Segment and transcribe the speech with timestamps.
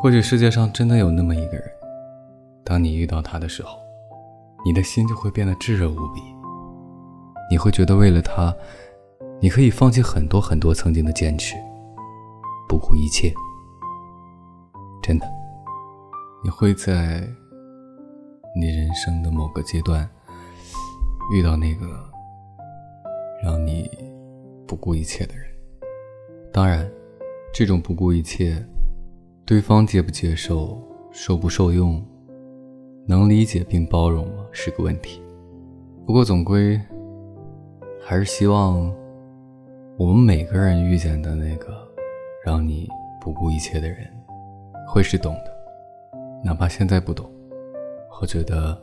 [0.00, 1.64] 或许世界上真的有那么一个人，
[2.64, 3.76] 当你遇到他的时候，
[4.64, 6.22] 你的心就会变得炙热无比。
[7.50, 8.54] 你会觉得为了他，
[9.40, 11.56] 你可以放弃很多很多曾经的坚持，
[12.68, 13.34] 不顾一切。
[15.02, 15.26] 真的，
[16.44, 17.28] 你会在
[18.54, 20.08] 你人生的某个阶段
[21.32, 22.08] 遇到那个
[23.42, 23.90] 让你
[24.64, 25.44] 不顾一切的人。
[26.52, 26.88] 当然，
[27.52, 28.64] 这种不顾一切。
[29.48, 30.78] 对方接不接受、
[31.10, 32.04] 受不受用、
[33.06, 34.44] 能理解并包容吗？
[34.52, 35.22] 是个问题。
[36.04, 36.78] 不过总归
[38.04, 38.94] 还是希望
[39.96, 41.74] 我们每个人遇见的那个
[42.44, 42.86] 让你
[43.22, 44.06] 不顾一切的人，
[44.86, 45.50] 会是懂的。
[46.44, 47.24] 哪怕现在不懂，
[48.10, 48.78] 或觉得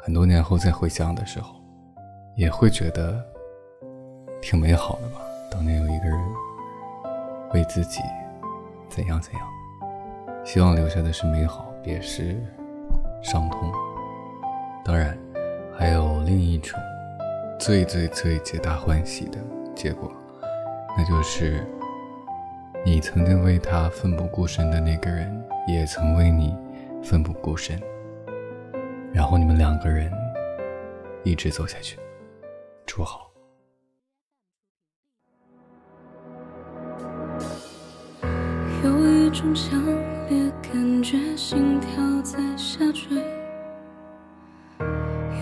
[0.00, 1.54] 很多年后再回想的时候，
[2.34, 3.24] 也会觉得
[4.42, 5.20] 挺美好的吧。
[5.52, 6.18] 当年有一个人
[7.54, 8.00] 为自己
[8.88, 9.42] 怎样怎样。
[10.48, 12.34] 希望留下的是美好，别是
[13.22, 13.70] 伤痛。
[14.82, 15.14] 当然，
[15.76, 16.80] 还有另一种
[17.60, 19.38] 最最最皆大欢喜的
[19.76, 20.10] 结果，
[20.96, 21.62] 那就是
[22.82, 26.56] 你曾经为他奋不顾身的那个人，也曾为你
[27.02, 27.78] 奋不顾身，
[29.12, 30.10] 然后你们两个人
[31.24, 31.98] 一直走下去。
[32.86, 33.30] 祝好。
[38.82, 39.78] 有一种想
[40.28, 41.88] 烈感觉，心跳
[42.22, 43.16] 在下坠；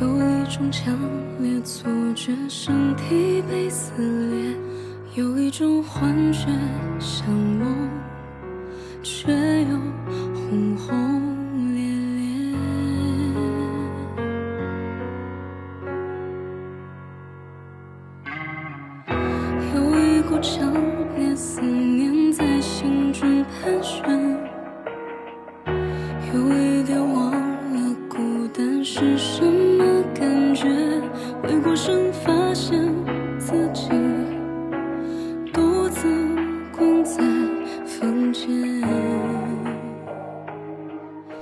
[0.01, 0.97] 有一种强
[1.41, 3.93] 烈错觉，身体被撕
[4.31, 4.55] 裂；
[5.17, 6.47] 有一种幻觉，
[7.01, 7.89] 像梦，
[9.03, 9.77] 却又
[10.35, 11.06] 轰轰